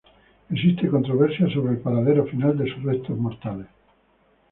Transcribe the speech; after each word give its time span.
Existe 0.49 0.87
controversia 0.89 1.47
sobre 1.53 1.73
el 1.73 1.77
paradero 1.77 2.25
final 2.25 2.57
de 2.57 2.67
sus 2.73 2.81
restos 2.81 3.15
mortales. 3.19 3.67